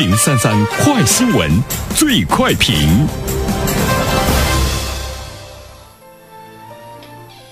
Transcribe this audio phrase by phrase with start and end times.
[0.00, 1.50] 零三三快新闻，
[1.94, 3.06] 最快评。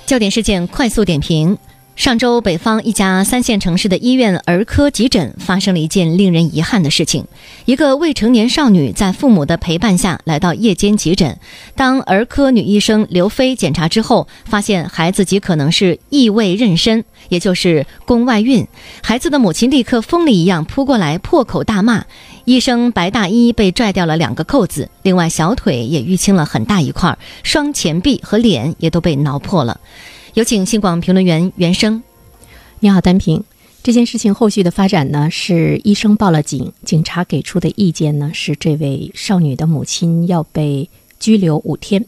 [0.06, 1.58] 焦点事件快速点评。
[1.95, 7.26] 上周，北方一家三线城市的医院儿科急诊发生了一件令人遗憾的事情：
[7.65, 11.38] 一个未成年少女在父母的陪伴下来到夜间急诊。
[11.74, 18.66] 当儿科女医生刘飞检查之后，发现孩子极可能是异位妊娠，也就是宫外孕。
[19.02, 22.05] 孩子的母亲立刻疯了一样扑过来，破口大骂。
[22.48, 29.79] 医生白大衣被拽掉了两个扣子，另外小腿也淤青了很大一块，双前臂和脸也都被挠破了。
[30.33, 32.02] 有请新广评论员袁生。
[32.80, 33.45] 你好，单平。
[33.83, 40.88] 这件事情后续的发展呢，是医生报了警，警察给出的意见呢是这位少女的母亲要被
[41.21, 42.07] 拘留五天。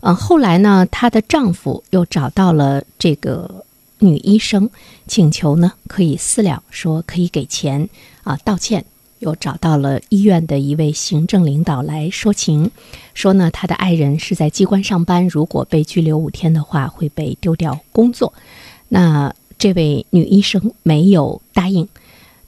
[0.00, 3.64] 嗯，后来呢，她的丈夫又找到了这个
[4.00, 4.68] 女医生，
[5.06, 7.88] 请求呢可以私了，说可以给钱
[8.24, 8.84] 啊道歉。
[9.18, 12.70] 又找到了医院的一位行政领导来说情，
[13.14, 18.32] 说呢，他的爱人是在机关上班，如果被拘留五天的话，会被丢掉工作。
[18.88, 21.88] 那这位女医生没有答应。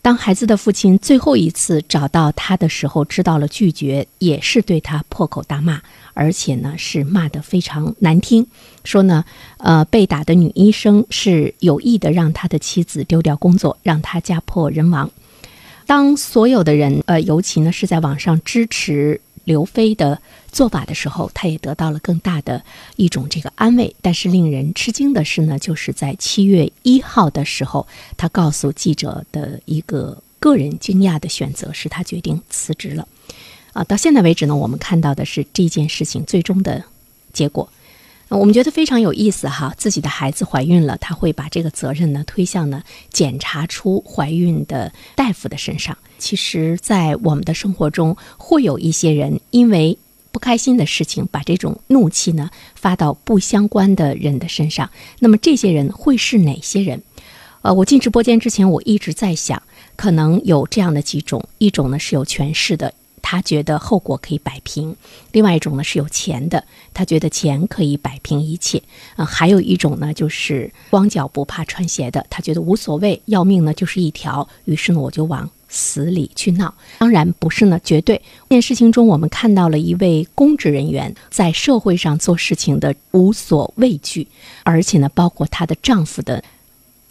[0.00, 5.82] 当孩子的父亲最后一次找到他的时候，知道了拒绝，也是对他破口大骂，
[6.14, 8.46] 而且呢是骂得非常难听，
[8.84, 9.24] 说呢，
[9.58, 15.10] 呃，被打的女医生是有意的让他的妻子丢掉工作，让他家破人亡。
[15.88, 20.20] 当所有的人，呃，尤其呢是在网上支持刘飞的
[20.52, 22.62] 做法的时候，他也得到了更大的
[22.96, 23.96] 一种这个安慰。
[24.02, 27.86] 但是令人吃惊的是呢，就是在七月一号的时候，
[28.18, 33.08] 他告诉记者的一个个人惊讶的选择是他决定辞职了。
[33.72, 36.84] 啊，到现在为止呢，我们看到的是这件事情最终的
[37.32, 37.66] 结果。
[38.30, 45.96] 我们觉得非常有意思哈，自己的孩子怀孕了，他会把这个责任呢推向呢检查出怀孕的大夫的身上。
[46.18, 49.96] 其实，在我们的生活中，会有一些人因为
[50.30, 54.90] 不开心的事情，把这种怒气呢发到不相关的人的身上。
[55.20, 57.02] 那么，这些人会是哪些人？
[57.62, 59.62] 呃，我进直播间之前，我一直在想，
[59.96, 62.92] 可能有这样的几种：一种呢是有权势的。
[63.30, 64.96] 他觉得后果可以摆平，
[65.32, 68.82] 另外一种呢是有钱的，他觉得钱可以摆平一切。
[69.16, 74.48] 啊，还有一种呢就是光脚不怕穿鞋的，他觉得无所谓，要命呢就是一条。
[74.64, 76.72] 于是呢我就往死里去闹。
[77.00, 78.16] 当然不是呢，绝对。
[78.48, 84.26] 这件事情中，我们看到了一位公职人员在社会上做事情的无所畏惧，
[84.62, 86.42] 而且呢，包括她的丈夫的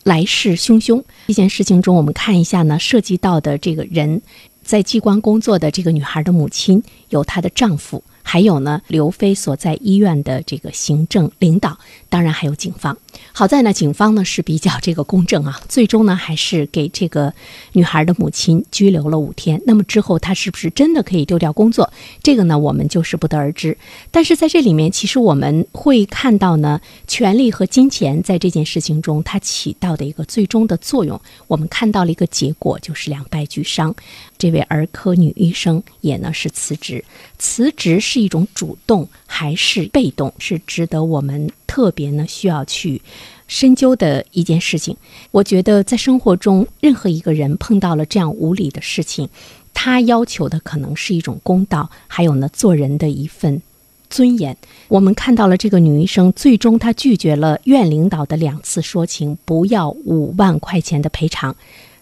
[0.02, 1.04] 来势汹汹。
[1.28, 4.24] 这件事情中，我们看一下呢，涉及到的这个人。
[4.68, 8.04] 在机关工作的这个女孩的母亲，有她的丈夫。
[8.28, 11.80] 还有呢，刘飞所在医院的这个行政领导，
[12.10, 12.98] 当然还有警方。
[13.32, 17.34] 好在呢，警方呢是比较这个公正啊，最终呢还是给这个
[17.72, 19.62] 女孩的母亲拘留了五天。
[19.66, 21.90] 那么之后她是不是真的可以丢掉工作？
[22.22, 23.78] 这个呢我们就是不得而知。
[24.12, 31.20] 但是在这里面，其实我们会看到呢，权力和金钱在这件事情中它起到的一个最终的作用。
[31.48, 33.96] 我们看到了一个结果，就是两败俱伤。
[34.38, 37.04] 这位儿科女医生也呢是辞职，
[37.40, 43.00] 辞职是是一种主动还是被动，是值得我们特别呢需要去
[43.48, 44.98] 深究的一件事情。
[45.30, 49.30] 我觉得在生活中，任何一个人碰到了这样无理的事情，
[49.72, 53.62] 他要求的可能是一种公道，还有呢做人的一份
[54.10, 54.58] 尊严。
[54.88, 61.56] 我们看到了这个女医生，最终她拒绝了院领导的两次说情，不要五万块钱的赔偿。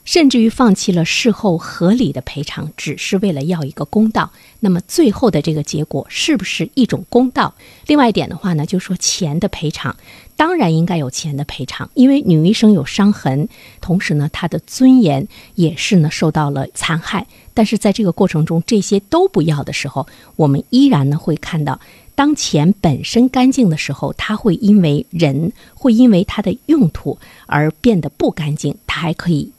[0.05, 4.31] 甚至于放弃了事后合理的赔偿，只是为了要一个公道。
[4.59, 7.53] 那么最后的这个结果是不是一种公道？
[7.87, 9.95] 另外一点的话呢，就说钱的赔偿，
[10.35, 13.49] 当然应该有钱的赔偿，因为女医生有伤痕，
[13.81, 17.27] 同时呢，她的尊严也是呢受到了残害。
[17.53, 21.79] 但是在这个过程中，这些都不要的时候，我们依然呢会看到，
[22.13, 27.17] 当钱本身干净的时候，它会因为人会因为它的用途
[27.47, 29.51] 而变得不干净，它还可以。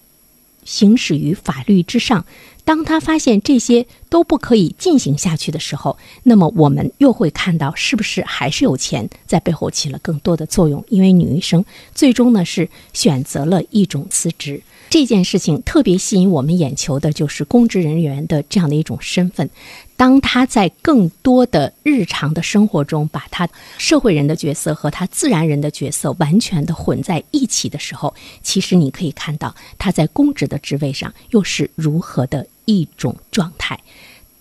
[0.67, 2.27] 行使于法律之上，
[2.65, 10.85] 当他发现这些都不可以进行下去的时候，那么我们又会看到是不是还是有钱在背后起了更多的作用？
[10.89, 11.65] 因为女医生
[11.95, 14.61] 最终呢是选择了一种辞职。
[14.89, 19.51] 这件事情特别吸引我们眼球的就是公职人员的这样的一种身份。
[19.97, 23.49] 当他在更多的日常的生活中，把他
[23.79, 33.81] 社会人的角色和他自然人的角色完全的混在一起的时候，其实你可以看到他在公职的职位上又是如何的一种状态。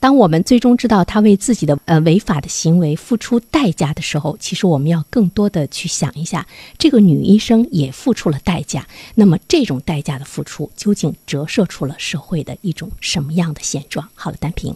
[0.05, 6.45] 当我们最终知道他为自己的呃违法的行为付出代价的时候，其实我们要更多的去想一下，
[6.77, 8.85] 这个女医生也付出了代价。
[9.15, 14.07] 那么这种代价的付出，究竟折射出了社会的一种什么样的现状？
[14.13, 14.75] 好了，单评。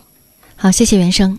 [0.55, 1.37] 好，谢谢原生。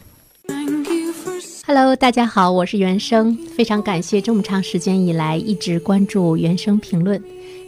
[1.67, 7.21] Hello，大家好，我是原生，非常感谢这么长时间以来一直关注原生评论。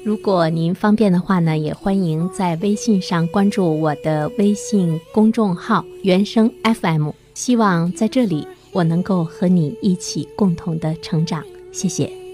[0.04, 7.10] 如果您方便的话呢，也欢迎在微信上关注我的微信公众号“原声 FM”。
[7.34, 11.42] 希望在这里我能够和你一起共同的成长。
[11.70, 12.31] 谢谢。